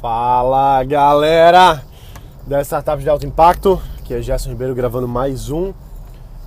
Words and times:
Fala 0.00 0.82
galera 0.84 1.82
das 2.46 2.66
startups 2.66 3.02
de 3.02 3.08
alto 3.08 3.26
impacto, 3.26 3.80
aqui 3.98 4.12
é 4.12 4.20
Gerson 4.20 4.50
Ribeiro 4.50 4.74
gravando 4.74 5.08
mais 5.08 5.50
um 5.50 5.72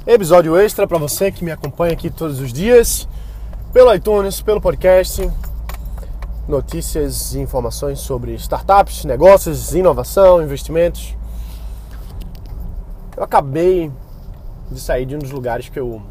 episódio 0.05 0.56
extra 0.56 0.85
para 0.85 0.98
você 0.98 1.32
que 1.32 1.43
me 1.43 1.52
acompanha 1.52 1.94
aqui 1.94 2.10
todos 2.10 2.40
os 2.40 2.54
dias 2.54 3.08
pelo 3.74 3.94
iTunes, 3.94 4.42
pelo 4.42 4.62
podcast, 4.62 5.32
notícias 6.48 7.33
e 7.33 7.40
informações 7.40 8.00
sobre 8.00 8.33
startups, 8.36 9.05
negócios, 9.05 9.73
inovação, 9.73 10.41
investimentos. 10.41 11.16
Eu 13.16 13.23
acabei 13.23 13.91
de 14.70 14.79
sair 14.79 15.05
de 15.05 15.16
um 15.16 15.20
dos 15.20 15.32
lugares 15.32 15.70
que 15.70 15.79
eu 15.79 16.02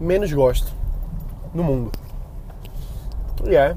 menos 0.00 0.32
gosto 0.32 0.72
no 1.52 1.64
mundo. 1.64 1.92
E 3.44 3.56
é 3.56 3.74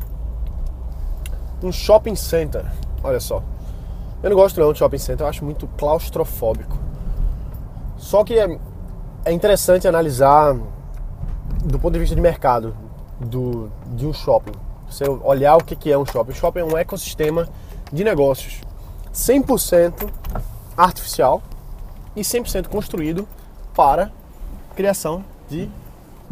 um 1.65 1.71
shopping 1.71 2.15
center. 2.15 2.65
Olha 3.03 3.19
só. 3.19 3.43
Eu 4.21 4.29
não 4.29 4.37
gosto 4.37 4.59
não 4.59 4.73
de 4.73 4.79
shopping 4.79 4.97
center, 4.97 5.25
eu 5.25 5.29
acho 5.29 5.43
muito 5.43 5.67
claustrofóbico. 5.77 6.77
Só 7.97 8.23
que 8.23 8.37
é, 8.39 8.59
é 9.25 9.31
interessante 9.31 9.87
analisar 9.87 10.55
do 11.63 11.79
ponto 11.79 11.93
de 11.93 11.99
vista 11.99 12.15
de 12.15 12.21
mercado 12.21 12.75
do, 13.19 13.69
de 13.95 14.05
um 14.05 14.13
shopping. 14.13 14.53
Você 14.89 15.07
olhar 15.07 15.55
o 15.57 15.63
que 15.63 15.91
é 15.91 15.97
um 15.97 16.05
shopping. 16.05 16.33
Shopping 16.33 16.59
é 16.59 16.63
um 16.63 16.77
ecossistema 16.77 17.47
de 17.91 18.03
negócios 18.03 18.61
100% 19.13 20.09
artificial 20.75 21.41
e 22.15 22.21
100% 22.21 22.67
construído 22.67 23.27
para 23.73 24.11
criação 24.75 25.23
de 25.49 25.69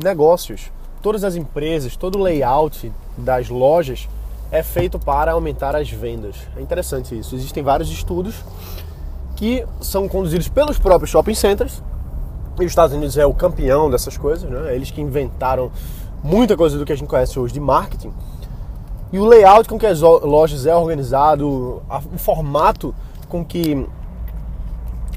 negócios. 0.01 0.71
Todas 1.01 1.23
as 1.23 1.35
empresas, 1.35 1.95
todo 1.95 2.17
o 2.17 2.21
layout 2.21 2.91
das 3.17 3.49
lojas 3.49 4.07
é 4.53 4.61
feito 4.61 4.99
para 4.99 5.31
aumentar 5.31 5.75
as 5.75 5.89
vendas. 5.89 6.35
É 6.55 6.61
interessante 6.61 7.17
isso. 7.17 7.33
Existem 7.35 7.63
vários 7.63 7.89
estudos 7.89 8.35
que 9.35 9.65
são 9.81 10.07
conduzidos 10.07 10.47
pelos 10.47 10.77
próprios 10.77 11.09
shopping 11.09 11.33
centers. 11.33 11.81
E 12.59 12.63
os 12.63 12.71
Estados 12.71 12.95
Unidos 12.95 13.17
é 13.17 13.25
o 13.25 13.33
campeão 13.33 13.89
dessas 13.89 14.15
coisas, 14.15 14.47
né? 14.47 14.75
Eles 14.75 14.91
que 14.91 15.01
inventaram 15.01 15.71
muita 16.23 16.55
coisa 16.55 16.77
do 16.77 16.85
que 16.85 16.93
a 16.93 16.95
gente 16.95 17.07
conhece 17.07 17.39
hoje 17.39 17.51
de 17.51 17.59
marketing. 17.59 18.13
E 19.11 19.17
o 19.17 19.25
layout 19.25 19.67
com 19.67 19.79
que 19.79 19.87
as 19.87 20.01
lojas 20.01 20.67
é 20.67 20.75
organizado, 20.75 21.81
o 22.13 22.17
formato 22.19 22.93
com 23.27 23.43
que 23.43 23.87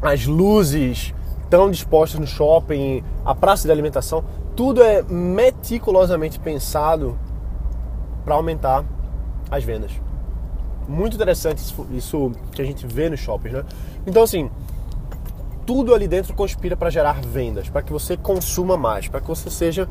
as 0.00 0.24
luzes 0.24 1.12
estão 1.44 1.70
dispostas 1.70 2.18
no 2.18 2.26
shopping, 2.26 3.04
a 3.22 3.34
praça 3.34 3.68
de 3.68 3.72
alimentação, 3.72 4.24
tudo 4.56 4.82
é 4.82 5.02
meticulosamente 5.02 6.40
pensado 6.40 7.18
para 8.24 8.34
aumentar 8.34 8.82
as 9.50 9.64
vendas. 9.64 9.92
Muito 10.88 11.14
interessante 11.14 11.58
isso, 11.58 11.86
isso 11.90 12.32
que 12.52 12.62
a 12.62 12.64
gente 12.64 12.86
vê 12.86 13.08
nos 13.08 13.20
shoppings, 13.20 13.56
né? 13.56 13.64
Então, 14.06 14.22
assim, 14.22 14.50
tudo 15.66 15.92
ali 15.92 16.06
dentro 16.06 16.32
conspira 16.34 16.76
para 16.76 16.90
gerar 16.90 17.20
vendas, 17.20 17.68
para 17.68 17.82
que 17.82 17.92
você 17.92 18.16
consuma 18.16 18.76
mais, 18.76 19.08
para 19.08 19.20
que 19.20 19.26
você 19.26 19.50
seja 19.50 19.88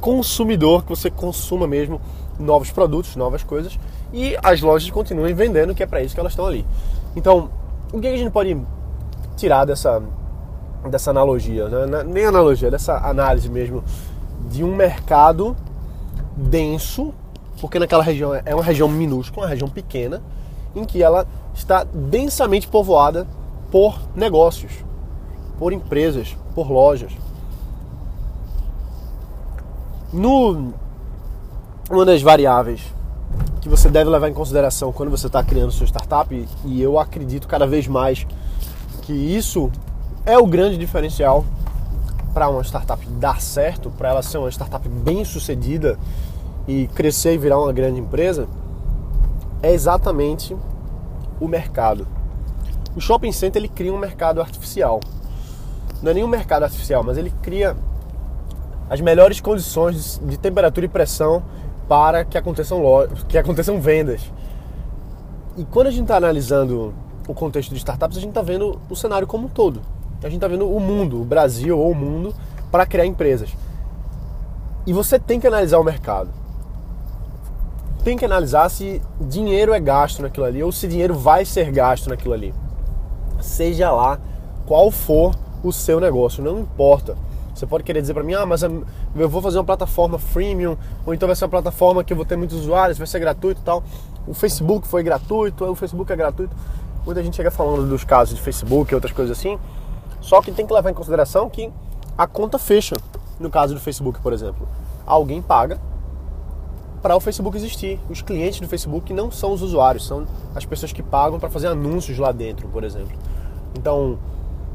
consumidor, 0.00 0.82
que 0.82 0.90
você 0.90 1.10
consuma 1.10 1.66
mesmo 1.66 2.00
novos 2.38 2.70
produtos, 2.70 3.16
novas 3.16 3.42
coisas 3.42 3.78
e 4.12 4.36
as 4.42 4.60
lojas 4.60 4.90
continuem 4.90 5.34
vendendo, 5.34 5.74
que 5.74 5.82
é 5.82 5.86
para 5.86 6.02
isso 6.02 6.14
que 6.14 6.20
elas 6.20 6.32
estão 6.32 6.46
ali. 6.46 6.66
Então, 7.16 7.48
o 7.92 8.00
que 8.00 8.06
a 8.06 8.16
gente 8.16 8.30
pode 8.30 8.56
tirar 9.36 9.64
dessa, 9.64 10.02
dessa 10.90 11.10
analogia, 11.10 11.68
né? 11.68 12.02
nem 12.04 12.26
analogia, 12.26 12.70
dessa 12.70 12.98
análise 12.98 13.48
mesmo 13.48 13.82
de 14.50 14.62
um 14.62 14.74
mercado 14.74 15.56
denso 16.36 17.14
porque 17.64 17.78
naquela 17.78 18.02
região 18.02 18.34
é 18.34 18.54
uma 18.54 18.62
região 18.62 18.86
minúscula, 18.86 19.46
uma 19.46 19.48
região 19.48 19.70
pequena, 19.70 20.22
em 20.76 20.84
que 20.84 21.02
ela 21.02 21.26
está 21.54 21.82
densamente 21.82 22.68
povoada 22.68 23.26
por 23.70 23.98
negócios, 24.14 24.70
por 25.58 25.72
empresas, 25.72 26.36
por 26.54 26.70
lojas. 26.70 27.10
No, 30.12 30.74
uma 31.88 32.04
das 32.04 32.20
variáveis 32.20 32.82
que 33.62 33.68
você 33.70 33.88
deve 33.88 34.10
levar 34.10 34.28
em 34.28 34.34
consideração 34.34 34.92
quando 34.92 35.08
você 35.08 35.26
está 35.26 35.42
criando 35.42 35.72
sua 35.72 35.86
startup, 35.86 36.46
e 36.66 36.82
eu 36.82 36.98
acredito 36.98 37.48
cada 37.48 37.66
vez 37.66 37.86
mais 37.86 38.26
que 39.00 39.14
isso 39.14 39.72
é 40.26 40.36
o 40.36 40.46
grande 40.46 40.76
diferencial 40.76 41.42
para 42.34 42.46
uma 42.46 42.62
startup 42.62 43.06
dar 43.12 43.40
certo, 43.40 43.88
para 43.88 44.10
ela 44.10 44.22
ser 44.22 44.36
uma 44.36 44.50
startup 44.50 44.86
bem 44.86 45.24
sucedida 45.24 45.98
e 46.66 46.86
crescer 46.88 47.34
e 47.34 47.38
virar 47.38 47.58
uma 47.58 47.72
grande 47.72 48.00
empresa 48.00 48.48
é 49.62 49.72
exatamente 49.72 50.56
o 51.40 51.48
mercado. 51.48 52.06
O 52.96 53.00
shopping 53.00 53.32
center 53.32 53.60
ele 53.60 53.68
cria 53.68 53.92
um 53.92 53.98
mercado 53.98 54.40
artificial. 54.40 55.00
Não 56.02 56.10
é 56.10 56.14
nenhum 56.14 56.28
mercado 56.28 56.64
artificial, 56.64 57.02
mas 57.02 57.16
ele 57.16 57.32
cria 57.42 57.76
as 58.88 59.00
melhores 59.00 59.40
condições 59.40 60.20
de 60.24 60.36
temperatura 60.36 60.86
e 60.86 60.88
pressão 60.88 61.42
para 61.88 62.24
que 62.24 62.36
aconteçam, 62.36 62.82
que 63.28 63.38
aconteçam 63.38 63.80
vendas. 63.80 64.20
E 65.56 65.64
quando 65.64 65.88
a 65.88 65.90
gente 65.90 66.02
está 66.02 66.16
analisando 66.16 66.94
o 67.26 67.34
contexto 67.34 67.70
de 67.70 67.78
startups, 67.78 68.18
a 68.18 68.20
gente 68.20 68.30
está 68.30 68.42
vendo 68.42 68.78
o 68.88 68.94
cenário 68.94 69.26
como 69.26 69.46
um 69.46 69.48
todo. 69.48 69.80
A 70.22 70.26
gente 70.26 70.36
está 70.36 70.48
vendo 70.48 70.68
o 70.68 70.80
mundo, 70.80 71.20
o 71.20 71.24
Brasil 71.24 71.78
ou 71.78 71.90
o 71.90 71.94
mundo, 71.94 72.34
para 72.70 72.86
criar 72.86 73.06
empresas. 73.06 73.50
E 74.86 74.92
você 74.92 75.18
tem 75.18 75.40
que 75.40 75.46
analisar 75.46 75.78
o 75.78 75.84
mercado 75.84 76.43
tem 78.04 78.18
que 78.18 78.24
analisar 78.24 78.68
se 78.68 79.00
dinheiro 79.18 79.72
é 79.72 79.80
gasto 79.80 80.20
naquilo 80.20 80.44
ali 80.44 80.62
ou 80.62 80.70
se 80.70 80.86
dinheiro 80.86 81.14
vai 81.14 81.44
ser 81.46 81.72
gasto 81.72 82.10
naquilo 82.10 82.34
ali. 82.34 82.54
Seja 83.40 83.90
lá 83.90 84.20
qual 84.66 84.90
for 84.90 85.34
o 85.62 85.72
seu 85.72 85.98
negócio, 85.98 86.44
não 86.44 86.60
importa. 86.60 87.16
Você 87.54 87.66
pode 87.66 87.82
querer 87.82 88.02
dizer 88.02 88.12
para 88.12 88.22
mim, 88.22 88.34
ah, 88.34 88.44
mas 88.44 88.62
eu 88.62 88.84
vou 89.28 89.40
fazer 89.40 89.56
uma 89.58 89.64
plataforma 89.64 90.18
freemium, 90.18 90.76
ou 91.06 91.14
então 91.14 91.26
vai 91.26 91.34
ser 91.34 91.44
uma 91.44 91.50
plataforma 91.50 92.04
que 92.04 92.12
eu 92.12 92.16
vou 92.16 92.26
ter 92.26 92.36
muitos 92.36 92.58
usuários, 92.58 92.98
vai 92.98 93.06
ser 93.06 93.20
gratuito 93.20 93.60
e 93.60 93.64
tal. 93.64 93.82
O 94.26 94.34
Facebook 94.34 94.86
foi 94.86 95.02
gratuito, 95.02 95.64
o 95.64 95.74
Facebook 95.74 96.12
é 96.12 96.16
gratuito. 96.16 96.54
Muita 97.06 97.22
gente 97.22 97.36
chega 97.36 97.50
falando 97.50 97.88
dos 97.88 98.04
casos 98.04 98.36
de 98.36 98.42
Facebook 98.42 98.92
e 98.92 98.94
outras 98.94 99.12
coisas 99.12 99.38
assim. 99.38 99.58
Só 100.20 100.42
que 100.42 100.52
tem 100.52 100.66
que 100.66 100.72
levar 100.72 100.90
em 100.90 100.94
consideração 100.94 101.48
que 101.48 101.70
a 102.18 102.26
conta 102.26 102.58
fecha. 102.58 102.96
No 103.38 103.50
caso 103.50 103.74
do 103.74 103.80
Facebook, 103.80 104.20
por 104.20 104.32
exemplo. 104.32 104.68
Alguém 105.06 105.40
paga 105.40 105.78
para 107.04 107.14
o 107.14 107.20
Facebook 107.20 107.54
existir. 107.54 108.00
Os 108.08 108.22
clientes 108.22 108.60
do 108.60 108.66
Facebook 108.66 109.12
não 109.12 109.30
são 109.30 109.52
os 109.52 109.60
usuários, 109.60 110.06
são 110.06 110.26
as 110.54 110.64
pessoas 110.64 110.90
que 110.90 111.02
pagam 111.02 111.38
para 111.38 111.50
fazer 111.50 111.66
anúncios 111.66 112.16
lá 112.16 112.32
dentro, 112.32 112.66
por 112.68 112.82
exemplo. 112.82 113.14
Então, 113.78 114.18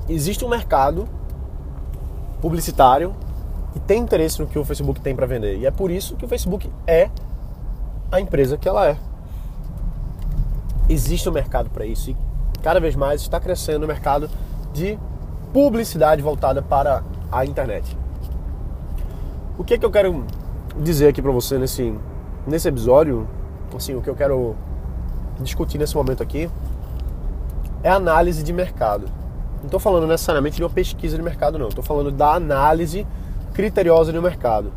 existe 0.08 0.46
um 0.46 0.48
mercado 0.48 1.10
publicitário 2.40 3.16
que 3.74 3.80
tem 3.80 4.04
interesse 4.04 4.40
no 4.40 4.46
que 4.46 4.60
o 4.60 4.64
Facebook 4.64 5.02
tem 5.02 5.16
para 5.16 5.26
vender. 5.26 5.58
E 5.58 5.66
é 5.66 5.72
por 5.72 5.90
isso 5.90 6.16
que 6.16 6.24
o 6.24 6.28
Facebook 6.28 6.72
é 6.86 7.10
a 8.12 8.22
empresa 8.22 8.60
que 8.60 8.70
ela 8.70 8.88
é. 8.88 8.96
Existe 10.88 11.28
um 11.28 11.32
mercado 11.32 11.72
para 11.72 11.84
isso 11.84 12.12
e 12.12 12.18
cada 12.62 12.80
vez 12.80 12.96
mais 12.96 13.22
está 13.22 13.40
crescendo 13.40 13.86
o 13.86 13.88
mercado 13.88 14.30
de 14.72 15.00
publicidade 15.52 16.22
voltada 16.22 16.62
para 16.62 17.02
a 17.32 17.44
internet. 17.44 17.98
O 19.58 19.64
que 19.64 19.74
é 19.74 19.78
que 19.80 19.86
eu 19.86 19.90
quero 19.90 20.24
dizer 20.78 21.08
aqui 21.08 21.24
para 21.24 21.32
você 21.32 21.58
nesse 21.58 21.92
nesse 22.46 22.68
episódio, 22.68 23.28
assim, 23.76 23.96
o 23.96 24.02
que 24.02 24.10
eu 24.10 24.16
quero 24.16 24.56
discutir 25.40 25.78
nesse 25.78 25.96
momento 25.96 26.22
aqui 26.24 26.50
é 27.84 27.90
análise 27.90 28.44
de 28.44 28.52
mercado. 28.52 29.08
Não 29.60 29.66
estou 29.66 29.80
falando 29.80 30.08
necessariamente 30.08 30.58
de 30.58 30.64
uma 30.64 30.70
pesquisa 30.70 31.18
de 31.18 31.24
mercado, 31.24 31.58
não. 31.58 31.68
Estou 31.68 31.84
falando 31.84 32.12
da 32.12 32.34
análise 32.34 33.06
criteriosa 33.54 34.12
do 34.12 34.22
mercado. 34.22 34.72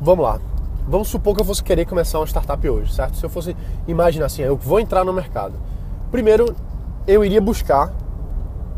Vamos 0.00 0.24
lá. 0.24 0.40
Vamos 0.88 1.08
supor 1.08 1.34
que 1.34 1.40
eu 1.40 1.44
fosse 1.44 1.62
querer 1.62 1.84
começar 1.84 2.18
uma 2.18 2.26
startup 2.26 2.68
hoje, 2.68 2.92
certo? 2.92 3.16
Se 3.16 3.24
eu 3.24 3.30
fosse 3.30 3.56
imaginar 3.86 4.26
assim, 4.26 4.42
eu 4.42 4.56
vou 4.56 4.80
entrar 4.80 5.04
no 5.04 5.12
mercado. 5.12 5.54
Primeiro, 6.10 6.54
eu 7.06 7.24
iria 7.24 7.40
buscar 7.40 7.92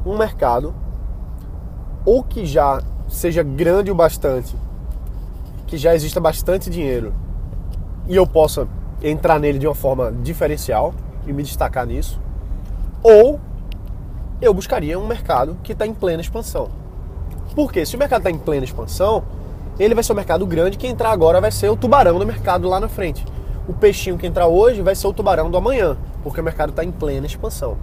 um 0.04 0.16
mercado 0.16 0.74
ou 2.04 2.22
que 2.22 2.44
já 2.44 2.82
seja 3.08 3.42
grande 3.42 3.90
o 3.90 3.94
bastante, 3.94 4.56
que 5.66 5.76
já 5.76 5.94
exista 5.94 6.20
bastante 6.20 6.68
dinheiro 6.68 7.14
e 8.10 8.16
eu 8.16 8.26
possa 8.26 8.66
entrar 9.00 9.38
nele 9.38 9.56
de 9.56 9.68
uma 9.68 9.74
forma 9.74 10.12
diferencial 10.12 10.92
e 11.28 11.32
me 11.32 11.44
destacar 11.44 11.86
nisso, 11.86 12.20
ou 13.04 13.38
eu 14.42 14.52
buscaria 14.52 14.98
um 14.98 15.06
mercado 15.06 15.56
que 15.62 15.72
está 15.72 15.86
em 15.86 15.94
plena 15.94 16.20
expansão. 16.20 16.68
Porque 17.54 17.86
se 17.86 17.94
o 17.94 17.98
mercado 17.98 18.18
está 18.18 18.30
em 18.30 18.36
plena 18.36 18.64
expansão, 18.64 19.22
ele 19.78 19.94
vai 19.94 20.02
ser 20.02 20.12
um 20.12 20.16
mercado 20.16 20.44
grande, 20.44 20.76
que 20.76 20.88
entrar 20.88 21.12
agora 21.12 21.40
vai 21.40 21.52
ser 21.52 21.68
o 21.68 21.76
tubarão 21.76 22.18
do 22.18 22.26
mercado 22.26 22.68
lá 22.68 22.80
na 22.80 22.88
frente. 22.88 23.24
O 23.68 23.72
peixinho 23.72 24.18
que 24.18 24.26
entrar 24.26 24.48
hoje 24.48 24.82
vai 24.82 24.96
ser 24.96 25.06
o 25.06 25.12
tubarão 25.12 25.48
do 25.48 25.56
amanhã, 25.56 25.96
porque 26.24 26.40
o 26.40 26.44
mercado 26.44 26.70
está 26.70 26.82
em 26.82 26.90
plena 26.90 27.26
expansão. 27.26 27.76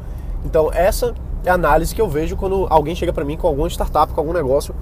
Então 0.43 0.69
essa 0.73 1.15
é 1.45 1.49
a 1.49 1.53
análise 1.53 1.95
que 1.95 2.01
eu 2.01 2.09
vejo 2.09 2.35
quando 2.35 2.67
alguém 2.69 2.95
chega 2.95 3.13
para 3.13 3.23
mim 3.23 3.37
com 3.37 3.47
alguma 3.47 3.69
startup, 3.69 4.13
com 4.13 4.19
algum 4.19 4.33
negócio, 4.33 4.75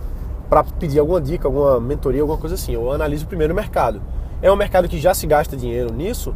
para 0.49 0.63
pedir 0.63 0.97
alguma 0.97 1.21
dica, 1.21 1.47
alguma 1.47 1.79
mentoria, 1.79 2.21
alguma 2.21 2.39
coisa 2.39 2.55
assim. 2.55 2.73
Eu 2.73 2.91
analiso 2.91 3.27
primeiro 3.27 3.53
o 3.53 3.55
mercado 3.55 4.01
é 4.45 4.51
um 4.51 4.55
mercado 4.55 4.87
que 4.87 4.99
já 4.99 5.11
se 5.11 5.25
gasta 5.25 5.57
dinheiro 5.57 5.91
nisso, 5.91 6.31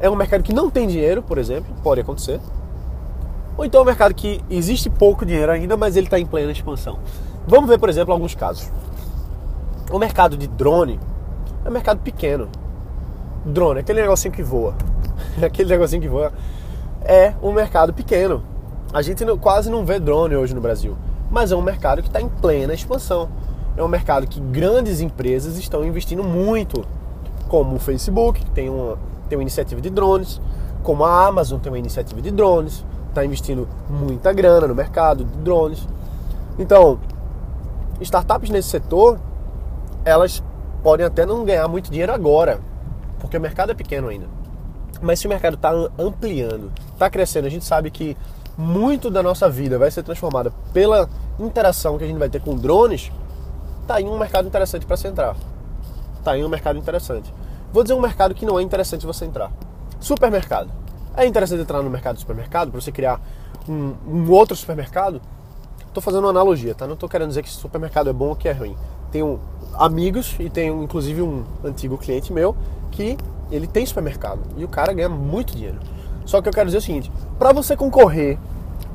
é 0.00 0.08
um 0.08 0.16
mercado 0.16 0.42
que 0.42 0.54
não 0.54 0.70
tem 0.70 0.88
dinheiro, 0.88 1.22
por 1.22 1.36
exemplo, 1.36 1.74
pode 1.82 2.00
acontecer. 2.00 2.40
Ou 3.58 3.64
então 3.66 3.80
é 3.80 3.82
um 3.82 3.86
mercado 3.86 4.14
que 4.14 4.40
existe 4.48 4.88
pouco 4.88 5.26
dinheiro 5.26 5.52
ainda, 5.52 5.76
mas 5.76 5.96
ele 5.96 6.06
está 6.06 6.18
em 6.18 6.24
plena 6.24 6.50
expansão. 6.50 6.98
Vamos 7.46 7.68
ver, 7.68 7.78
por 7.78 7.90
exemplo, 7.90 8.14
alguns 8.14 8.34
casos. 8.34 8.72
O 9.92 9.98
mercado 9.98 10.34
de 10.34 10.48
drone 10.48 10.98
é 11.62 11.68
um 11.68 11.72
mercado 11.72 12.00
pequeno. 12.00 12.48
Drone, 13.44 13.80
aquele 13.80 14.00
negocinho 14.00 14.32
que 14.32 14.42
voa. 14.42 14.74
aquele 15.44 15.68
negocinho 15.68 16.00
que 16.00 16.08
voa 16.08 16.32
é 17.02 17.34
um 17.42 17.52
mercado 17.52 17.92
pequeno. 17.92 18.42
A 18.94 19.02
gente 19.02 19.22
quase 19.42 19.68
não 19.68 19.84
vê 19.84 20.00
drone 20.00 20.36
hoje 20.36 20.54
no 20.54 20.60
Brasil, 20.62 20.96
mas 21.30 21.52
é 21.52 21.56
um 21.56 21.60
mercado 21.60 22.00
que 22.00 22.08
está 22.08 22.22
em 22.22 22.30
plena 22.30 22.72
expansão. 22.72 23.28
É 23.76 23.82
um 23.82 23.88
mercado 23.88 24.26
que 24.26 24.40
grandes 24.40 25.00
empresas 25.00 25.58
estão 25.58 25.84
investindo 25.84 26.22
muito, 26.22 26.84
como 27.48 27.76
o 27.76 27.78
Facebook, 27.78 28.44
que 28.44 28.50
tem 28.50 28.68
uma, 28.68 28.98
tem 29.28 29.36
uma 29.36 29.42
iniciativa 29.42 29.80
de 29.80 29.90
drones, 29.90 30.40
como 30.82 31.04
a 31.04 31.26
Amazon 31.26 31.58
tem 31.58 31.72
uma 31.72 31.78
iniciativa 31.78 32.20
de 32.20 32.30
drones, 32.30 32.84
está 33.08 33.24
investindo 33.24 33.68
muita 33.88 34.32
grana 34.32 34.68
no 34.68 34.74
mercado 34.74 35.24
de 35.24 35.36
drones. 35.38 35.86
Então, 36.58 37.00
startups 38.00 38.50
nesse 38.50 38.68
setor, 38.68 39.18
elas 40.04 40.42
podem 40.82 41.06
até 41.06 41.24
não 41.24 41.44
ganhar 41.44 41.66
muito 41.66 41.90
dinheiro 41.90 42.12
agora, 42.12 42.60
porque 43.18 43.36
o 43.36 43.40
mercado 43.40 43.72
é 43.72 43.74
pequeno 43.74 44.08
ainda. 44.08 44.26
Mas 45.00 45.18
se 45.18 45.26
o 45.26 45.30
mercado 45.30 45.54
está 45.54 45.72
ampliando, 45.98 46.70
está 46.92 47.10
crescendo, 47.10 47.46
a 47.46 47.50
gente 47.50 47.64
sabe 47.64 47.90
que 47.90 48.16
muito 48.56 49.10
da 49.10 49.22
nossa 49.22 49.48
vida 49.50 49.78
vai 49.78 49.90
ser 49.90 50.02
transformada 50.02 50.52
pela 50.72 51.08
interação 51.40 51.98
que 51.98 52.04
a 52.04 52.06
gente 52.06 52.18
vai 52.18 52.28
ter 52.28 52.40
com 52.40 52.54
drones, 52.54 53.10
tá 53.86 53.96
aí 53.96 54.04
um 54.04 54.18
mercado 54.18 54.46
interessante 54.48 54.86
para 54.86 54.96
se 54.96 55.06
entrar. 55.06 55.36
Tá 56.22 56.32
aí 56.32 56.44
um 56.44 56.48
mercado 56.48 56.78
interessante. 56.78 57.32
Vou 57.72 57.82
dizer 57.82 57.94
um 57.94 58.00
mercado 58.00 58.34
que 58.34 58.46
não 58.46 58.58
é 58.58 58.62
interessante 58.62 59.04
você 59.04 59.24
entrar. 59.24 59.52
Supermercado. 60.00 60.70
É 61.16 61.26
interessante 61.26 61.62
entrar 61.62 61.82
no 61.82 61.90
mercado 61.90 62.14
de 62.14 62.20
supermercado 62.20 62.70
para 62.70 62.80
você 62.80 62.90
criar 62.90 63.20
um, 63.68 63.94
um, 64.06 64.30
outro 64.30 64.56
supermercado? 64.56 65.20
Estou 65.86 66.02
fazendo 66.02 66.24
uma 66.24 66.30
analogia, 66.30 66.74
tá? 66.74 66.86
Não 66.86 66.94
estou 66.94 67.08
querendo 67.08 67.28
dizer 67.28 67.42
que 67.42 67.50
supermercado 67.50 68.10
é 68.10 68.12
bom 68.12 68.28
ou 68.28 68.36
que 68.36 68.48
é 68.48 68.52
ruim. 68.52 68.76
Tenho 69.12 69.40
amigos 69.74 70.34
e 70.40 70.50
tenho 70.50 70.82
inclusive 70.82 71.22
um 71.22 71.44
antigo 71.62 71.96
cliente 71.98 72.32
meu 72.32 72.56
que 72.90 73.16
ele 73.50 73.66
tem 73.66 73.84
supermercado 73.86 74.40
e 74.56 74.64
o 74.64 74.68
cara 74.68 74.92
ganha 74.92 75.08
muito 75.08 75.54
dinheiro. 75.54 75.78
Só 76.24 76.40
que 76.40 76.48
eu 76.48 76.52
quero 76.52 76.66
dizer 76.66 76.78
o 76.78 76.82
seguinte: 76.82 77.12
para 77.38 77.52
você 77.52 77.76
concorrer 77.76 78.38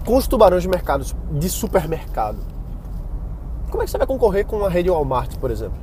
com 0.06 0.18
os 0.18 0.28
tubarões 0.28 0.64
de 0.64 0.70
mercados 0.70 1.16
de 1.32 1.50
supermercado, 1.50 2.38
como 3.70 3.84
é 3.84 3.86
que 3.86 3.92
você 3.92 3.98
vai 3.98 4.08
concorrer 4.08 4.46
com 4.46 4.66
a 4.66 4.70
rede 4.70 4.90
Walmart, 4.90 5.38
por 5.38 5.52
exemplo? 5.52 5.78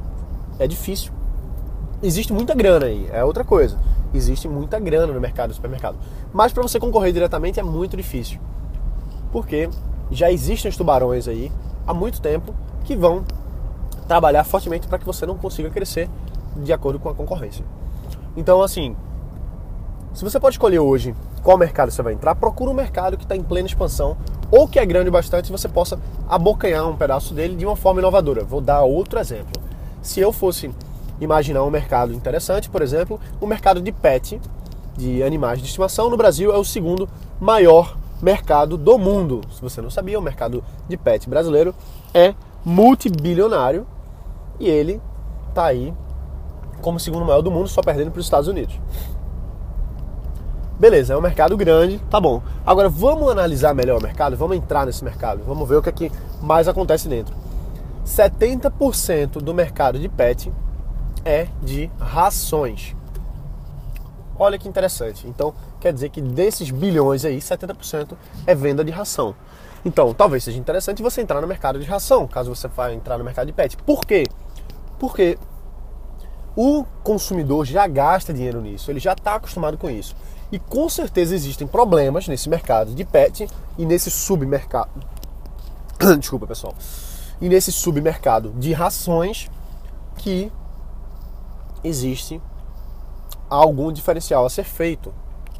É 0.58 0.66
difícil. 0.66 1.12
Existe 2.02 2.32
muita 2.32 2.54
grana 2.54 2.86
aí, 2.86 3.08
é 3.12 3.24
outra 3.24 3.44
coisa. 3.44 3.78
Existe 4.12 4.48
muita 4.48 4.78
grana 4.78 5.12
no 5.12 5.20
mercado 5.20 5.50
do 5.50 5.54
supermercado. 5.54 5.96
Mas 6.32 6.52
para 6.52 6.62
você 6.62 6.78
concorrer 6.78 7.12
diretamente 7.12 7.60
é 7.60 7.62
muito 7.62 7.96
difícil. 7.96 8.40
Porque 9.32 9.68
já 10.10 10.30
existem 10.30 10.68
os 10.68 10.76
tubarões 10.76 11.26
aí 11.28 11.50
há 11.86 11.92
muito 11.94 12.20
tempo 12.20 12.54
que 12.84 12.96
vão 12.96 13.24
trabalhar 14.06 14.44
fortemente 14.44 14.86
para 14.86 14.98
que 14.98 15.04
você 15.04 15.26
não 15.26 15.36
consiga 15.36 15.70
crescer 15.70 16.08
de 16.56 16.72
acordo 16.72 16.98
com 16.98 17.08
a 17.08 17.14
concorrência. 17.14 17.64
Então, 18.36 18.62
assim, 18.62 18.96
se 20.14 20.24
você 20.24 20.38
pode 20.38 20.54
escolher 20.54 20.78
hoje 20.78 21.14
qual 21.42 21.58
mercado 21.58 21.90
você 21.90 22.02
vai 22.02 22.12
entrar, 22.12 22.34
procura 22.34 22.70
um 22.70 22.74
mercado 22.74 23.16
que 23.16 23.24
está 23.24 23.36
em 23.36 23.42
plena 23.42 23.66
expansão 23.66 24.16
ou 24.50 24.68
que 24.68 24.78
é 24.78 24.86
grande 24.86 25.10
bastante 25.10 25.48
e 25.48 25.52
você 25.52 25.68
possa 25.68 25.98
abocanhar 26.28 26.88
um 26.88 26.96
pedaço 26.96 27.34
dele 27.34 27.56
de 27.56 27.66
uma 27.66 27.76
forma 27.76 28.00
inovadora. 28.00 28.44
Vou 28.44 28.60
dar 28.60 28.82
outro 28.82 29.18
exemplo. 29.18 29.60
Se 30.02 30.20
eu 30.20 30.32
fosse 30.32 30.70
imaginar 31.20 31.64
um 31.64 31.70
mercado 31.70 32.12
interessante, 32.12 32.68
por 32.68 32.82
exemplo, 32.82 33.20
o 33.40 33.46
mercado 33.46 33.80
de 33.80 33.92
pet, 33.92 34.40
de 34.96 35.22
animais 35.22 35.58
de 35.58 35.66
estimação, 35.66 36.10
no 36.10 36.16
Brasil 36.16 36.52
é 36.52 36.56
o 36.56 36.64
segundo 36.64 37.08
maior 37.40 37.96
mercado 38.22 38.76
do 38.76 38.98
mundo. 38.98 39.42
Se 39.50 39.60
você 39.60 39.80
não 39.80 39.90
sabia, 39.90 40.18
o 40.18 40.22
mercado 40.22 40.64
de 40.88 40.96
pet 40.96 41.28
brasileiro 41.28 41.74
é 42.14 42.34
multibilionário 42.64 43.86
e 44.58 44.68
ele 44.68 45.00
está 45.48 45.66
aí 45.66 45.92
como 46.80 47.00
segundo 47.00 47.24
maior 47.24 47.40
do 47.40 47.50
mundo, 47.50 47.68
só 47.68 47.82
perdendo 47.82 48.10
para 48.10 48.20
os 48.20 48.26
Estados 48.26 48.48
Unidos. 48.48 48.78
Beleza, 50.78 51.14
é 51.14 51.16
um 51.16 51.22
mercado 51.22 51.56
grande, 51.56 51.98
tá 52.10 52.20
bom. 52.20 52.42
Agora 52.64 52.88
vamos 52.88 53.30
analisar 53.30 53.74
melhor 53.74 53.98
o 53.98 54.02
mercado, 54.02 54.36
vamos 54.36 54.58
entrar 54.58 54.84
nesse 54.84 55.02
mercado, 55.02 55.42
vamos 55.42 55.66
ver 55.66 55.76
o 55.76 55.82
que, 55.82 55.88
é 55.88 55.92
que 55.92 56.12
mais 56.42 56.68
acontece 56.68 57.08
dentro. 57.08 57.34
70% 58.04 59.40
do 59.40 59.54
mercado 59.54 59.98
de 59.98 60.06
pet 60.08 60.52
é 61.24 61.48
de 61.62 61.90
rações. 61.98 62.94
Olha 64.38 64.58
que 64.58 64.68
interessante. 64.68 65.26
Então, 65.26 65.54
quer 65.80 65.94
dizer 65.94 66.10
que 66.10 66.20
desses 66.20 66.70
bilhões 66.70 67.24
aí, 67.24 67.38
70% 67.38 68.12
é 68.46 68.54
venda 68.54 68.84
de 68.84 68.90
ração. 68.90 69.34
Então, 69.82 70.12
talvez 70.12 70.44
seja 70.44 70.58
interessante 70.58 71.02
você 71.02 71.22
entrar 71.22 71.40
no 71.40 71.46
mercado 71.46 71.78
de 71.78 71.86
ração, 71.86 72.26
caso 72.26 72.54
você 72.54 72.68
vá 72.68 72.92
entrar 72.92 73.16
no 73.16 73.24
mercado 73.24 73.46
de 73.46 73.52
pet. 73.54 73.78
Por 73.78 74.04
quê? 74.04 74.24
Porque 74.98 75.38
o 76.54 76.84
consumidor 77.02 77.64
já 77.64 77.86
gasta 77.86 78.34
dinheiro 78.34 78.60
nisso, 78.60 78.90
ele 78.90 79.00
já 79.00 79.12
está 79.12 79.36
acostumado 79.36 79.78
com 79.78 79.88
isso. 79.88 80.14
E 80.50 80.58
com 80.58 80.88
certeza 80.88 81.34
existem 81.34 81.66
problemas 81.66 82.28
nesse 82.28 82.48
mercado 82.48 82.94
de 82.94 83.04
pet 83.04 83.48
e 83.76 83.84
nesse 83.84 84.10
submercado. 84.10 84.90
Desculpa, 86.18 86.46
pessoal. 86.46 86.74
E 87.40 87.48
nesse 87.48 87.72
submercado 87.72 88.50
de 88.52 88.72
rações 88.72 89.48
que 90.16 90.50
existe 91.82 92.40
algum 93.48 93.92
diferencial 93.92 94.44
a 94.44 94.50
ser 94.50 94.64
feito. 94.64 95.12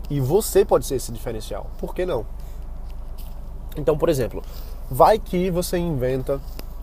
E 0.09 0.21
você 0.21 0.65
pode 0.65 0.87
ser 0.87 0.97
esse 0.97 1.11
diferencial. 1.12 1.71
Por 1.79 1.94
que 1.94 2.06
não? 2.06 2.25
Então, 3.77 3.99
por 3.99 4.09
exemplo, 4.09 4.43
vai 4.91 5.19
que 5.19 5.50
você 5.50 5.77
inventa 5.77 6.41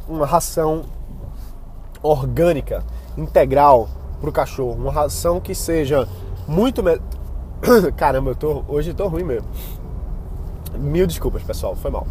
uma 0.08 0.26
ração 0.26 0.86
orgânica, 2.02 2.84
integral 3.18 3.90
para 4.20 4.30
o 4.30 4.34
cachorro, 4.34 4.74
uma 4.74 4.92
ração 4.92 5.40
que 5.40 5.56
seja 5.56 6.08
muito. 6.48 6.82
Caramba, 7.95 8.31
eu 8.31 8.36
tô, 8.36 8.63
hoje 8.68 8.92
eu 8.92 8.95
tô 8.95 9.07
ruim 9.07 9.24
mesmo. 9.24 9.48
Mil 10.77 11.07
desculpas, 11.07 11.44
pessoal, 11.44 11.75
foi 11.75 11.92
mal. 11.92 12.06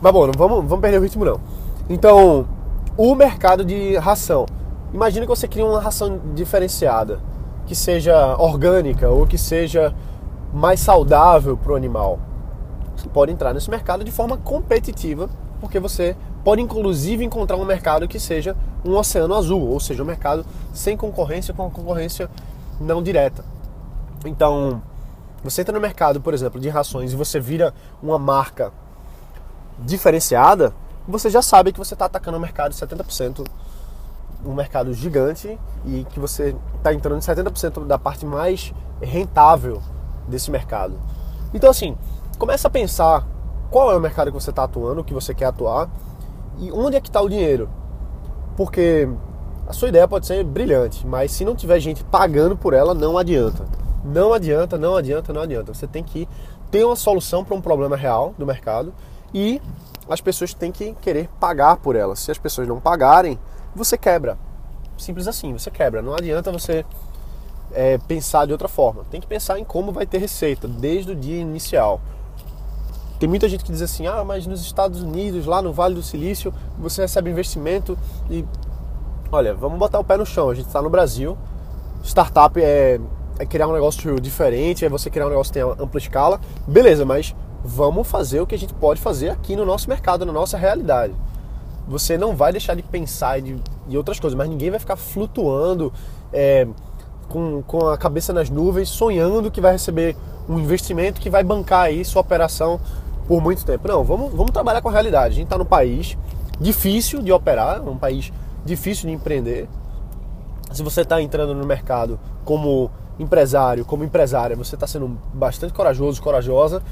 Mas 0.00 0.12
bom, 0.12 0.26
não 0.26 0.32
vamos, 0.36 0.64
vamos 0.64 0.80
perder 0.80 0.98
o 0.98 1.02
ritmo 1.02 1.24
não. 1.24 1.40
Então, 1.88 2.46
o 2.96 3.14
mercado 3.14 3.64
de 3.64 3.96
ração. 3.96 4.46
Imagina 4.92 5.26
que 5.26 5.30
você 5.30 5.48
cria 5.48 5.64
uma 5.64 5.80
ração 5.80 6.20
diferenciada, 6.34 7.20
que 7.66 7.74
seja 7.74 8.36
orgânica 8.38 9.08
ou 9.08 9.26
que 9.26 9.38
seja 9.38 9.94
mais 10.52 10.80
saudável 10.80 11.56
para 11.56 11.72
o 11.72 11.76
animal. 11.76 12.18
Você 12.96 13.08
pode 13.08 13.32
entrar 13.32 13.54
nesse 13.54 13.70
mercado 13.70 14.04
de 14.04 14.10
forma 14.10 14.36
competitiva, 14.36 15.28
porque 15.60 15.78
você 15.78 16.16
pode 16.44 16.60
inclusive 16.60 17.24
encontrar 17.24 17.56
um 17.56 17.64
mercado 17.64 18.06
que 18.06 18.20
seja 18.20 18.56
um 18.84 18.96
oceano 18.96 19.34
azul, 19.34 19.68
ou 19.68 19.80
seja, 19.80 20.02
um 20.02 20.06
mercado 20.06 20.44
sem 20.72 20.96
concorrência, 20.96 21.54
com 21.54 21.70
concorrência 21.70 22.28
não 22.80 23.02
direta. 23.02 23.44
Então, 24.24 24.82
você 25.42 25.62
entra 25.62 25.74
no 25.74 25.80
mercado, 25.80 26.20
por 26.20 26.32
exemplo, 26.34 26.60
de 26.60 26.68
rações 26.68 27.12
e 27.12 27.16
você 27.16 27.40
vira 27.40 27.74
uma 28.02 28.18
marca 28.18 28.72
diferenciada, 29.78 30.72
você 31.06 31.28
já 31.28 31.42
sabe 31.42 31.72
que 31.72 31.78
você 31.78 31.94
está 31.94 32.04
atacando 32.04 32.36
o 32.36 32.40
mercado 32.40 32.72
de 32.72 32.76
70%, 32.76 33.44
um 34.44 34.54
mercado 34.54 34.92
gigante 34.92 35.58
e 35.84 36.04
que 36.10 36.20
você 36.20 36.54
está 36.76 36.94
entrando 36.94 37.18
em 37.18 37.20
70% 37.20 37.86
da 37.86 37.98
parte 37.98 38.24
mais 38.24 38.72
rentável 39.00 39.82
desse 40.28 40.50
mercado. 40.50 40.98
Então, 41.52 41.70
assim, 41.70 41.96
começa 42.38 42.68
a 42.68 42.70
pensar 42.70 43.26
qual 43.70 43.90
é 43.90 43.96
o 43.96 44.00
mercado 44.00 44.30
que 44.30 44.40
você 44.40 44.50
está 44.50 44.64
atuando, 44.64 45.02
que 45.02 45.14
você 45.14 45.34
quer 45.34 45.46
atuar 45.46 45.88
e 46.58 46.70
onde 46.70 46.96
é 46.96 47.00
que 47.00 47.08
está 47.08 47.20
o 47.20 47.28
dinheiro. 47.28 47.68
Porque 48.56 49.08
a 49.66 49.72
sua 49.72 49.88
ideia 49.88 50.06
pode 50.06 50.26
ser 50.26 50.44
brilhante, 50.44 51.06
mas 51.06 51.32
se 51.32 51.44
não 51.44 51.56
tiver 51.56 51.80
gente 51.80 52.04
pagando 52.04 52.56
por 52.56 52.74
ela, 52.74 52.94
não 52.94 53.16
adianta. 53.16 53.81
Não 54.04 54.32
adianta, 54.32 54.76
não 54.76 54.96
adianta, 54.96 55.32
não 55.32 55.42
adianta. 55.42 55.72
Você 55.72 55.86
tem 55.86 56.02
que 56.02 56.28
ter 56.70 56.84
uma 56.84 56.96
solução 56.96 57.44
para 57.44 57.54
um 57.54 57.60
problema 57.60 57.96
real 57.96 58.34
do 58.38 58.46
mercado 58.46 58.92
e 59.32 59.60
as 60.08 60.20
pessoas 60.20 60.52
têm 60.52 60.72
que 60.72 60.94
querer 60.94 61.28
pagar 61.38 61.76
por 61.76 61.94
ela. 61.94 62.16
Se 62.16 62.30
as 62.30 62.38
pessoas 62.38 62.66
não 62.66 62.80
pagarem, 62.80 63.38
você 63.74 63.96
quebra. 63.96 64.36
Simples 64.98 65.28
assim, 65.28 65.52
você 65.52 65.70
quebra. 65.70 66.02
Não 66.02 66.14
adianta 66.14 66.50
você 66.50 66.84
é, 67.72 67.98
pensar 67.98 68.46
de 68.46 68.52
outra 68.52 68.68
forma. 68.68 69.04
Tem 69.10 69.20
que 69.20 69.26
pensar 69.26 69.58
em 69.58 69.64
como 69.64 69.92
vai 69.92 70.06
ter 70.06 70.18
receita 70.18 70.66
desde 70.66 71.12
o 71.12 71.14
dia 71.14 71.40
inicial. 71.40 72.00
Tem 73.18 73.28
muita 73.28 73.48
gente 73.48 73.64
que 73.64 73.70
diz 73.70 73.82
assim: 73.82 74.06
ah, 74.06 74.24
mas 74.24 74.46
nos 74.46 74.62
Estados 74.62 75.02
Unidos, 75.02 75.46
lá 75.46 75.62
no 75.62 75.72
Vale 75.72 75.94
do 75.94 76.02
Silício, 76.02 76.52
você 76.78 77.02
recebe 77.02 77.30
investimento 77.30 77.96
e. 78.28 78.44
Olha, 79.30 79.54
vamos 79.54 79.78
botar 79.78 79.98
o 79.98 80.04
pé 80.04 80.16
no 80.16 80.26
chão. 80.26 80.50
A 80.50 80.54
gente 80.54 80.66
está 80.66 80.82
no 80.82 80.90
Brasil. 80.90 81.38
Startup 82.02 82.60
é 82.60 83.00
criar 83.46 83.68
um 83.68 83.72
negócio 83.72 84.20
diferente, 84.20 84.84
é 84.84 84.88
você 84.88 85.10
criar 85.10 85.26
um 85.26 85.30
negócio 85.30 85.52
que 85.52 85.58
tenha 85.58 85.72
ampla 85.72 85.98
escala, 85.98 86.40
beleza, 86.66 87.04
mas 87.04 87.34
vamos 87.64 88.08
fazer 88.08 88.40
o 88.40 88.46
que 88.46 88.54
a 88.54 88.58
gente 88.58 88.74
pode 88.74 89.00
fazer 89.00 89.30
aqui 89.30 89.54
no 89.54 89.64
nosso 89.64 89.88
mercado, 89.88 90.26
na 90.26 90.32
nossa 90.32 90.56
realidade. 90.56 91.14
Você 91.86 92.16
não 92.16 92.34
vai 92.34 92.52
deixar 92.52 92.74
de 92.74 92.82
pensar 92.82 93.40
de, 93.40 93.56
de 93.86 93.96
outras 93.96 94.18
coisas, 94.20 94.36
mas 94.36 94.48
ninguém 94.48 94.70
vai 94.70 94.78
ficar 94.78 94.96
flutuando, 94.96 95.92
é, 96.32 96.66
com, 97.28 97.62
com 97.62 97.88
a 97.88 97.96
cabeça 97.96 98.32
nas 98.32 98.50
nuvens, 98.50 98.88
sonhando 98.88 99.50
que 99.50 99.60
vai 99.60 99.72
receber 99.72 100.16
um 100.48 100.58
investimento 100.58 101.20
que 101.20 101.30
vai 101.30 101.42
bancar 101.42 101.86
aí 101.86 102.04
sua 102.04 102.20
operação 102.20 102.80
por 103.26 103.40
muito 103.40 103.64
tempo. 103.64 103.88
Não, 103.88 104.04
vamos, 104.04 104.32
vamos 104.32 104.50
trabalhar 104.50 104.82
com 104.82 104.88
a 104.88 104.92
realidade. 104.92 105.32
A 105.32 105.36
gente 105.36 105.44
está 105.44 105.58
num 105.58 105.64
país 105.64 106.16
difícil 106.60 107.22
de 107.22 107.32
operar, 107.32 107.86
um 107.88 107.96
país 107.96 108.32
difícil 108.64 109.08
de 109.08 109.14
empreender. 109.14 109.68
Se 110.72 110.82
você 110.82 111.02
está 111.02 111.20
entrando 111.20 111.54
no 111.54 111.66
mercado 111.66 112.18
como 112.44 112.90
empresário, 113.22 113.84
como 113.84 114.04
empresária, 114.04 114.56
você 114.56 114.74
está 114.74 114.86
sendo 114.86 115.18
bastante 115.32 115.72
corajoso, 115.72 116.22
corajosa, 116.22 116.82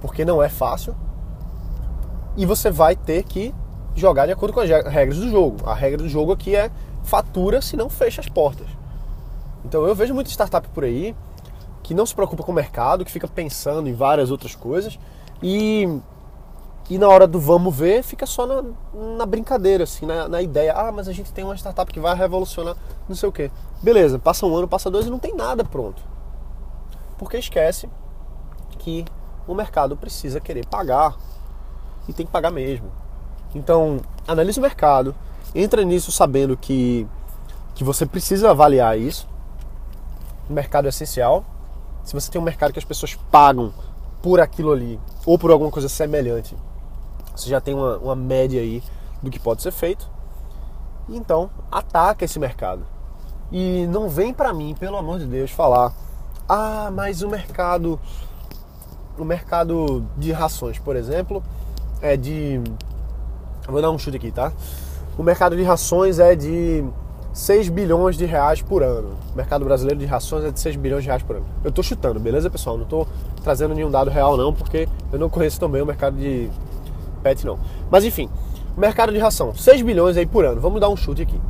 porque 0.00 0.24
não 0.24 0.42
é 0.42 0.48
fácil. 0.48 0.94
E 2.36 2.46
você 2.46 2.70
vai 2.70 2.96
ter 2.96 3.24
que 3.24 3.54
jogar 3.94 4.26
de 4.26 4.32
acordo 4.32 4.52
com 4.52 4.60
as 4.60 4.68
regras 4.68 5.18
do 5.18 5.28
jogo. 5.28 5.68
A 5.68 5.74
regra 5.74 5.98
do 5.98 6.08
jogo 6.08 6.32
aqui 6.32 6.54
é 6.54 6.70
fatura 7.02 7.60
se 7.60 7.76
não 7.76 7.88
fecha 7.88 8.20
as 8.20 8.28
portas. 8.28 8.66
Então 9.64 9.86
eu 9.86 9.94
vejo 9.94 10.14
muita 10.14 10.30
startup 10.30 10.66
por 10.68 10.84
aí 10.84 11.14
que 11.82 11.94
não 11.94 12.06
se 12.06 12.14
preocupa 12.14 12.42
com 12.42 12.52
o 12.52 12.54
mercado, 12.54 13.04
que 13.04 13.10
fica 13.10 13.26
pensando 13.26 13.88
em 13.88 13.92
várias 13.92 14.30
outras 14.30 14.54
coisas 14.54 14.98
e, 15.42 15.88
e 16.90 16.98
na 16.98 17.08
hora 17.08 17.24
do 17.24 17.38
vamos 17.38 17.74
ver 17.74 18.02
fica 18.02 18.26
só 18.26 18.44
na, 18.44 18.64
na 19.16 19.24
brincadeira, 19.24 19.84
assim, 19.84 20.04
na, 20.04 20.26
na, 20.26 20.42
ideia. 20.42 20.74
Ah, 20.74 20.90
mas 20.90 21.06
a 21.06 21.12
gente 21.12 21.32
tem 21.32 21.44
uma 21.44 21.56
startup 21.56 21.90
que 21.92 22.00
vai 22.00 22.16
revolucionar 22.16 22.76
não 23.08 23.14
sei 23.14 23.28
o 23.28 23.32
que. 23.32 23.48
Beleza, 23.80 24.18
passa 24.18 24.44
um 24.44 24.54
ano, 24.56 24.66
passa 24.66 24.90
dois 24.90 25.06
e 25.06 25.10
não 25.10 25.20
tem 25.20 25.32
nada 25.32 25.64
pronto. 25.64 26.02
Porque 27.16 27.36
esquece 27.36 27.88
que 28.80 29.04
o 29.46 29.54
mercado 29.54 29.96
precisa 29.96 30.40
querer 30.40 30.66
pagar 30.66 31.16
e 32.08 32.12
tem 32.12 32.26
que 32.26 32.32
pagar 32.32 32.50
mesmo. 32.50 32.90
Então, 33.54 34.00
analise 34.26 34.58
o 34.58 34.62
mercado, 34.62 35.14
entra 35.54 35.84
nisso 35.84 36.10
sabendo 36.10 36.56
que, 36.56 37.06
que 37.72 37.84
você 37.84 38.04
precisa 38.04 38.50
avaliar 38.50 38.98
isso. 38.98 39.28
O 40.48 40.52
mercado 40.52 40.86
é 40.86 40.88
essencial. 40.88 41.44
Se 42.02 42.14
você 42.14 42.28
tem 42.32 42.40
um 42.40 42.44
mercado 42.44 42.72
que 42.72 42.80
as 42.80 42.84
pessoas 42.84 43.14
pagam 43.30 43.72
por 44.20 44.40
aquilo 44.40 44.72
ali, 44.72 44.98
ou 45.24 45.38
por 45.38 45.52
alguma 45.52 45.70
coisa 45.70 45.88
semelhante, 45.88 46.56
você 47.34 47.48
já 47.48 47.60
tem 47.60 47.74
uma, 47.74 47.96
uma 47.98 48.16
média 48.16 48.60
aí 48.60 48.82
do 49.22 49.30
que 49.30 49.38
pode 49.38 49.62
ser 49.62 49.72
feito. 49.72 50.08
Então, 51.08 51.50
ataca 51.70 52.24
esse 52.24 52.38
mercado. 52.38 52.84
E 53.50 53.86
não 53.88 54.08
vem 54.08 54.32
para 54.32 54.52
mim, 54.52 54.74
pelo 54.78 54.96
amor 54.96 55.18
de 55.18 55.26
Deus, 55.26 55.50
falar: 55.50 55.92
"Ah, 56.48 56.90
mas 56.92 57.22
o 57.22 57.28
mercado 57.28 57.98
o 59.18 59.24
mercado 59.24 60.06
de 60.16 60.32
rações, 60.32 60.78
por 60.78 60.96
exemplo, 60.96 61.42
é 62.00 62.16
de 62.16 62.60
vou 63.68 63.80
dar 63.82 63.90
um 63.90 63.98
chute 63.98 64.16
aqui, 64.16 64.32
tá? 64.32 64.52
O 65.18 65.22
mercado 65.22 65.56
de 65.56 65.62
rações 65.62 66.18
é 66.18 66.34
de 66.34 66.84
6 67.32 67.68
bilhões 67.68 68.16
de 68.16 68.24
reais 68.24 68.62
por 68.62 68.82
ano. 68.82 69.10
O 69.32 69.36
mercado 69.36 69.64
brasileiro 69.64 70.00
de 70.00 70.06
rações 70.06 70.44
é 70.44 70.50
de 70.50 70.58
6 70.58 70.76
bilhões 70.76 71.02
de 71.02 71.08
reais 71.08 71.22
por 71.22 71.36
ano. 71.36 71.44
Eu 71.62 71.68
estou 71.68 71.84
chutando, 71.84 72.18
beleza, 72.18 72.50
pessoal? 72.50 72.76
Não 72.76 72.84
estou 72.84 73.06
trazendo 73.42 73.74
nenhum 73.74 73.90
dado 73.90 74.10
real, 74.10 74.36
não, 74.36 74.52
porque 74.52 74.88
eu 75.12 75.18
não 75.18 75.28
conheço 75.28 75.60
também 75.60 75.82
o 75.82 75.86
mercado 75.86 76.16
de 76.16 76.50
pet, 77.20 77.46
não. 77.46 77.58
Mas 77.90 78.04
enfim, 78.04 78.28
mercado 78.76 79.12
de 79.12 79.18
ração, 79.18 79.54
6 79.54 79.82
bilhões 79.82 80.16
aí 80.16 80.26
por 80.26 80.44
ano. 80.44 80.60
Vamos 80.60 80.80
dar 80.80 80.88
um 80.88 80.96
chute 80.96 81.22
aqui. 81.22 81.40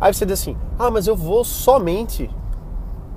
Aí 0.00 0.12
você 0.12 0.24
diz 0.24 0.40
assim: 0.40 0.56
ah, 0.78 0.90
mas 0.90 1.06
eu 1.06 1.16
vou 1.16 1.44
somente. 1.44 2.30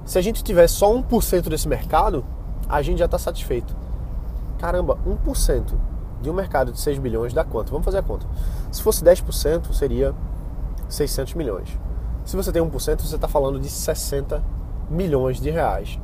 Se 0.04 0.18
a 0.18 0.22
gente 0.22 0.44
tiver 0.44 0.68
só 0.68 0.92
1% 0.94 1.48
desse 1.48 1.68
mercado, 1.68 2.26
a 2.68 2.82
gente 2.82 3.00
já 3.00 3.06
está 3.06 3.20
satisfeito. 3.20 3.76
Caramba, 4.58 4.98
1% 5.06 5.74
de 6.22 6.30
um 6.30 6.34
mercado 6.34 6.72
de 6.72 6.80
6 6.80 7.00
bilhões 7.00 7.34
dá 7.34 7.44
quanto? 7.44 7.72
Vamos 7.72 7.86
fazer 7.86 8.00
a 8.00 8.04
conta. 8.04 8.26
Se 8.72 8.82
fosse 8.82 9.04
10%, 9.04 9.74
seria 9.74 10.14
600 10.90 11.34
milhões. 11.36 11.70
Se 12.26 12.36
você 12.36 12.52
tem 12.52 12.62
1%, 12.62 13.02
você 13.02 13.16
está 13.16 13.28
falando 13.28 13.60
de 13.60 13.70
60 13.70 14.44
milhões 14.90 15.40
de 15.40 15.50
reais. 15.50 16.00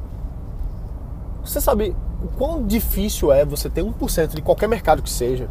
Você 1.43 1.62
sabe 1.62 1.96
o 2.24 2.27
quão 2.27 2.65
difícil 2.65 3.31
é 3.31 3.45
você 3.45 3.69
ter 3.69 3.83
1% 3.83 4.36
de 4.36 4.41
qualquer 4.41 4.67
mercado 4.67 5.01
que 5.01 5.09
seja, 5.09 5.50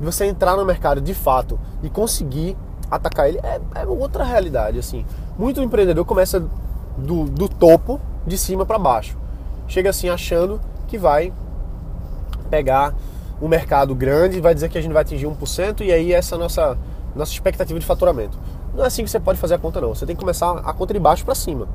você 0.00 0.24
entrar 0.24 0.56
no 0.56 0.64
mercado 0.64 1.00
de 1.00 1.12
fato 1.12 1.58
e 1.82 1.90
conseguir 1.90 2.56
atacar 2.90 3.28
ele, 3.28 3.38
é, 3.42 3.60
é 3.74 3.86
outra 3.86 4.24
realidade. 4.24 4.78
assim. 4.78 5.04
Muito 5.38 5.60
empreendedor 5.60 6.04
começa 6.04 6.40
do, 6.96 7.24
do 7.24 7.48
topo, 7.48 8.00
de 8.26 8.36
cima 8.36 8.64
para 8.64 8.78
baixo. 8.78 9.16
Chega 9.68 9.90
assim 9.90 10.08
achando 10.08 10.60
que 10.88 10.98
vai 10.98 11.32
pegar 12.50 12.94
um 13.40 13.48
mercado 13.48 13.94
grande, 13.94 14.40
vai 14.40 14.54
dizer 14.54 14.68
que 14.68 14.76
a 14.76 14.80
gente 14.80 14.92
vai 14.92 15.02
atingir 15.02 15.26
1% 15.26 15.80
e 15.82 15.92
aí 15.92 16.12
essa 16.12 16.34
é 16.34 16.36
a 16.36 16.38
nossa 16.38 16.78
nossa 17.14 17.32
expectativa 17.32 17.78
de 17.78 17.86
faturamento. 17.86 18.38
Não 18.74 18.84
é 18.84 18.86
assim 18.86 19.02
que 19.02 19.10
você 19.10 19.18
pode 19.18 19.38
fazer 19.38 19.54
a 19.54 19.58
conta, 19.58 19.80
não. 19.80 19.94
Você 19.94 20.06
tem 20.06 20.14
que 20.14 20.20
começar 20.20 20.52
a 20.52 20.72
conta 20.72 20.94
de 20.94 21.00
baixo 21.00 21.24
para 21.24 21.34
cima. 21.34 21.68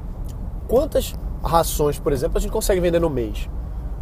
Quantas 0.67 1.13
rações, 1.43 1.99
por 1.99 2.13
exemplo, 2.13 2.37
a 2.37 2.41
gente 2.41 2.51
consegue 2.51 2.79
vender 2.79 2.99
no 2.99 3.09
mês? 3.09 3.49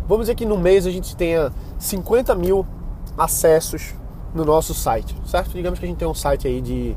Vamos 0.07 0.25
dizer 0.25 0.35
que 0.35 0.45
no 0.45 0.57
mês 0.57 0.85
a 0.85 0.91
gente 0.91 1.15
tenha 1.15 1.51
50 1.79 2.35
mil 2.35 2.65
acessos 3.17 3.93
no 4.33 4.43
nosso 4.43 4.73
site, 4.73 5.15
certo? 5.25 5.51
Digamos 5.51 5.79
que 5.79 5.85
a 5.85 5.87
gente 5.87 5.97
tem 5.97 6.07
um 6.07 6.13
site 6.13 6.47
aí 6.47 6.61
de, 6.61 6.95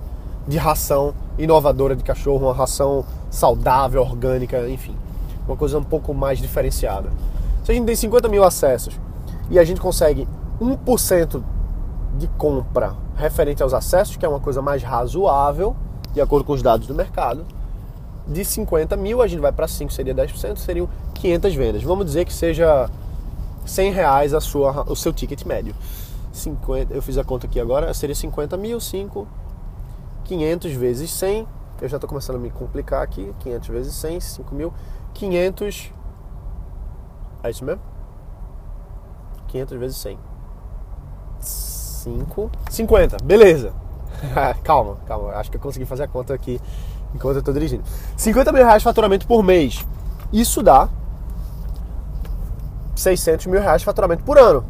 de 0.48 0.56
ração 0.56 1.14
inovadora 1.38 1.94
de 1.94 2.02
cachorro, 2.02 2.46
uma 2.46 2.54
ração 2.54 3.04
saudável, 3.30 4.00
orgânica, 4.00 4.68
enfim, 4.68 4.96
uma 5.46 5.56
coisa 5.56 5.78
um 5.78 5.84
pouco 5.84 6.14
mais 6.14 6.38
diferenciada. 6.38 7.10
Se 7.64 7.72
a 7.72 7.74
gente 7.74 7.86
tem 7.86 7.94
50 7.94 8.28
mil 8.28 8.42
acessos 8.42 8.98
e 9.50 9.58
a 9.58 9.64
gente 9.64 9.80
consegue 9.80 10.26
1% 10.60 11.42
de 12.18 12.26
compra 12.28 12.94
referente 13.16 13.62
aos 13.62 13.74
acessos, 13.74 14.16
que 14.16 14.24
é 14.24 14.28
uma 14.28 14.40
coisa 14.40 14.62
mais 14.62 14.82
razoável, 14.82 15.76
de 16.12 16.20
acordo 16.20 16.44
com 16.44 16.52
os 16.52 16.62
dados 16.62 16.86
do 16.86 16.94
mercado. 16.94 17.44
De 18.26 18.44
50 18.44 18.96
mil, 18.96 19.22
a 19.22 19.26
gente 19.26 19.40
vai 19.40 19.52
para 19.52 19.68
5, 19.68 19.92
seria 19.92 20.14
10%, 20.14 20.56
seriam 20.56 20.88
500 21.14 21.54
vendas. 21.54 21.82
Vamos 21.82 22.06
dizer 22.06 22.24
que 22.24 22.32
seja 22.32 22.90
100 23.64 23.92
reais 23.92 24.34
a 24.34 24.40
sua, 24.40 24.84
o 24.90 24.96
seu 24.96 25.12
ticket 25.12 25.44
médio. 25.44 25.74
50, 26.32 26.92
eu 26.92 27.00
fiz 27.00 27.16
a 27.18 27.24
conta 27.24 27.46
aqui 27.46 27.60
agora, 27.60 27.92
seria 27.94 28.14
50 28.14 28.56
mil, 28.56 28.80
5, 28.80 29.26
500 30.24 30.72
vezes 30.72 31.10
100. 31.12 31.46
Eu 31.80 31.88
já 31.88 31.96
estou 31.98 32.08
começando 32.08 32.36
a 32.36 32.38
me 32.38 32.50
complicar 32.50 33.02
aqui. 33.02 33.32
500 33.40 33.68
vezes 33.68 33.94
100, 33.94 34.20
5 34.20 34.54
mil. 34.54 34.72
500. 35.14 35.92
É 37.42 37.50
isso 37.50 37.64
mesmo? 37.64 37.82
500 39.48 39.78
vezes 39.78 39.96
100. 39.98 40.18
5, 41.40 42.50
50, 42.70 43.16
beleza. 43.22 43.72
calma, 44.64 44.96
calma, 45.06 45.32
acho 45.32 45.50
que 45.50 45.56
eu 45.56 45.60
consegui 45.60 45.84
fazer 45.84 46.04
a 46.04 46.08
conta 46.08 46.32
aqui 46.32 46.60
enquanto 47.14 47.36
eu 47.36 47.38
estou 47.40 47.54
dirigindo. 47.54 47.84
50 48.16 48.52
mil 48.52 48.64
reais 48.64 48.82
de 48.82 48.84
faturamento 48.84 49.26
por 49.26 49.42
mês. 49.42 49.86
Isso 50.32 50.62
dá 50.62 50.88
600 52.94 53.46
mil 53.46 53.60
reais 53.60 53.82
de 53.82 53.84
faturamento 53.84 54.22
por 54.24 54.38
ano, 54.38 54.64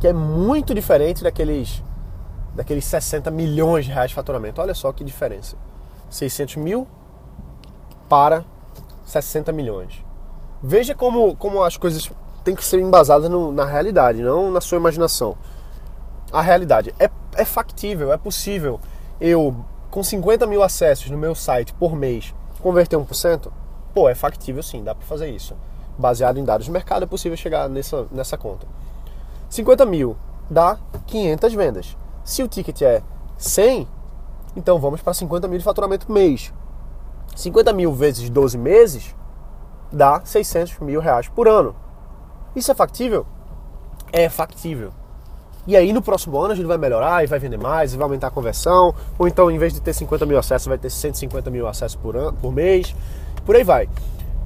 que 0.00 0.06
é 0.08 0.12
muito 0.12 0.74
diferente 0.74 1.22
daqueles, 1.22 1.82
daqueles 2.54 2.84
60 2.84 3.30
milhões 3.30 3.84
de 3.84 3.92
reais 3.92 4.10
de 4.10 4.14
faturamento. 4.14 4.60
Olha 4.60 4.74
só 4.74 4.92
que 4.92 5.04
diferença. 5.04 5.56
600 6.10 6.56
mil 6.56 6.86
para 8.08 8.44
60 9.04 9.52
milhões. 9.52 10.04
Veja 10.62 10.94
como, 10.94 11.34
como 11.36 11.62
as 11.62 11.76
coisas 11.76 12.10
têm 12.44 12.54
que 12.54 12.64
ser 12.64 12.80
embasadas 12.80 13.30
no, 13.30 13.52
na 13.52 13.64
realidade, 13.64 14.22
não 14.22 14.50
na 14.50 14.60
sua 14.60 14.78
imaginação 14.78 15.36
a 16.32 16.40
realidade. 16.40 16.94
É, 16.98 17.10
é 17.34 17.44
factível, 17.44 18.12
é 18.12 18.16
possível 18.16 18.80
eu, 19.20 19.54
com 19.92 20.02
50 20.02 20.46
mil 20.46 20.62
acessos 20.62 21.10
no 21.10 21.18
meu 21.18 21.34
site 21.34 21.74
por 21.74 21.94
mês, 21.94 22.34
converter 22.62 22.96
1%? 22.96 23.52
Pô, 23.92 24.08
é 24.08 24.14
factível 24.14 24.62
sim, 24.62 24.82
dá 24.82 24.94
para 24.94 25.06
fazer 25.06 25.28
isso. 25.28 25.54
Baseado 25.98 26.38
em 26.38 26.44
dados 26.44 26.64
de 26.64 26.72
mercado, 26.72 27.02
é 27.02 27.06
possível 27.06 27.36
chegar 27.36 27.68
nessa, 27.68 28.06
nessa 28.10 28.38
conta. 28.38 28.66
50 29.50 29.84
mil 29.84 30.16
dá 30.48 30.78
500 31.06 31.52
vendas. 31.52 31.96
Se 32.24 32.42
o 32.42 32.48
ticket 32.48 32.80
é 32.80 33.02
100, 33.36 33.86
então 34.56 34.78
vamos 34.78 35.02
para 35.02 35.12
50 35.12 35.46
mil 35.46 35.58
de 35.58 35.64
faturamento 35.64 36.10
mês. 36.10 36.54
50 37.36 37.70
mil 37.74 37.92
vezes 37.92 38.30
12 38.30 38.56
meses 38.56 39.14
dá 39.92 40.22
600 40.24 40.78
mil 40.78 41.02
reais 41.02 41.28
por 41.28 41.46
ano. 41.46 41.76
Isso 42.56 42.72
é 42.72 42.74
factível? 42.74 43.26
É 44.10 44.26
factível. 44.30 44.90
E 45.66 45.76
aí 45.76 45.92
no 45.92 46.02
próximo 46.02 46.38
ano 46.38 46.52
a 46.52 46.56
gente 46.56 46.66
vai 46.66 46.78
melhorar 46.78 47.22
e 47.22 47.26
vai 47.26 47.38
vender 47.38 47.58
mais, 47.58 47.94
e 47.94 47.96
vai 47.96 48.04
aumentar 48.04 48.28
a 48.28 48.30
conversão. 48.30 48.94
Ou 49.18 49.28
então, 49.28 49.50
em 49.50 49.58
vez 49.58 49.72
de 49.72 49.80
ter 49.80 49.92
50 49.92 50.26
mil 50.26 50.38
acessos, 50.38 50.66
vai 50.66 50.78
ter 50.78 50.90
150 50.90 51.50
mil 51.50 51.68
acessos 51.68 51.96
por, 51.96 52.16
ano, 52.16 52.32
por 52.32 52.52
mês. 52.52 52.94
Por 53.44 53.54
aí 53.54 53.62
vai. 53.62 53.88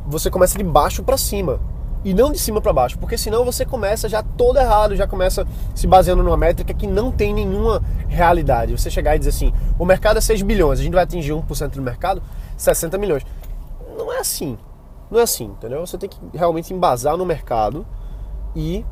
Você 0.07 0.31
começa 0.31 0.59
de 0.59 0.65
baixo 0.65 1.03
para 1.03 1.17
cima. 1.17 1.59
E 2.05 2.15
não 2.15 2.31
de 2.31 2.39
cima 2.39 2.61
para 2.61 2.73
baixo, 2.73 2.97
porque 2.99 3.19
senão 3.19 3.45
você 3.45 3.65
começa 3.65 4.09
já 4.09 4.23
todo 4.23 4.61
errado, 4.61 4.95
já 4.95 5.09
começa 5.09 5.45
se 5.75 5.89
baseando 5.89 6.23
numa 6.23 6.37
métrica 6.37 6.73
que 6.73 6.87
não 6.87 7.11
tem 7.11 7.35
nenhuma 7.35 7.83
realidade. 8.07 8.79
Você 8.79 8.89
chegar 8.89 9.17
e 9.17 9.19
dizer 9.19 9.31
assim: 9.31 9.53
o 9.77 9.85
mercado 9.85 10.19
é 10.19 10.21
6 10.21 10.43
bilhões, 10.43 10.79
a 10.79 10.83
gente 10.85 10.93
vai 10.93 11.03
atingir 11.03 11.33
1% 11.33 11.71
do 11.71 11.83
mercado, 11.83 12.23
60 12.57 12.97
milhões. 12.97 13.27
Não 13.99 14.13
é 14.13 14.19
assim. 14.19 14.57
Não 15.11 15.19
é 15.19 15.23
assim, 15.23 15.47
entendeu? 15.47 15.85
Você 15.85 15.99
tem 15.99 16.09
que 16.09 16.17
realmente 16.33 16.73
embasar 16.73 17.17
no 17.17 17.27
mercado 17.27 17.85
e 18.55 18.85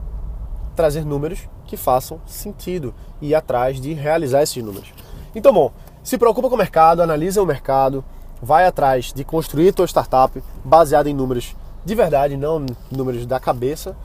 trazer 0.75 1.05
números 1.05 1.49
que 1.65 1.77
façam 1.77 2.21
sentido 2.27 2.95
e 3.21 3.35
atrás 3.35 3.81
de 3.81 3.93
realizar 3.93 4.43
esses 4.43 4.63
números. 4.63 4.93
Então, 5.35 5.53
bom, 5.53 5.73
se 6.03 6.19
preocupa 6.19 6.49
com 6.49 6.55
o 6.55 6.59
mercado, 6.59 7.03
analisa 7.03 7.43
o 7.43 7.47
mercado, 7.47 8.05
vai 8.41 8.67
atrás 8.67 9.13
de 9.13 9.25
construir 9.25 9.73
tua 9.73 9.87
startup 9.87 10.43
baseada 10.65 11.09
em 11.09 11.15
números 11.15 11.57
de 11.85 11.95
verdade, 11.95 12.37
não 12.37 12.65
números 12.91 13.27
da 13.27 13.39
cabeça. 13.39 13.97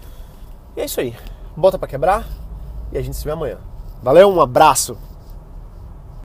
E 0.76 0.82
é 0.82 0.86
isso 0.86 1.00
aí. 1.00 1.16
Bota 1.56 1.80
para 1.80 1.88
quebrar 1.88 2.28
e 2.92 2.98
a 2.98 3.02
gente 3.02 3.16
se 3.16 3.24
vê 3.24 3.32
amanhã. 3.32 3.58
Valeu, 4.04 4.30
um 4.30 4.42
abraço. 4.42 4.98